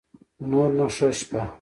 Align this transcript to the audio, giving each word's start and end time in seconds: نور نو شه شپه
نور 0.49 0.69
نو 0.77 0.85
شه 0.95 1.07
شپه 1.19 1.41